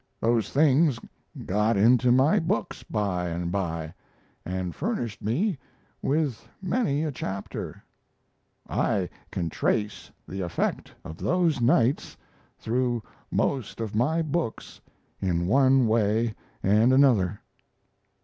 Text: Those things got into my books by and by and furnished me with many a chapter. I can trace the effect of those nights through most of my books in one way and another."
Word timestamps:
Those 0.19 0.49
things 0.49 0.99
got 1.45 1.77
into 1.77 2.11
my 2.11 2.39
books 2.39 2.81
by 2.81 3.27
and 3.29 3.51
by 3.51 3.93
and 4.43 4.73
furnished 4.73 5.21
me 5.21 5.59
with 6.01 6.47
many 6.59 7.03
a 7.03 7.11
chapter. 7.11 7.83
I 8.67 9.09
can 9.29 9.47
trace 9.51 10.09
the 10.27 10.41
effect 10.41 10.91
of 11.05 11.17
those 11.17 11.61
nights 11.61 12.17
through 12.57 13.03
most 13.29 13.79
of 13.79 13.93
my 13.93 14.23
books 14.23 14.81
in 15.21 15.45
one 15.45 15.85
way 15.87 16.33
and 16.63 16.91
another." 16.91 17.39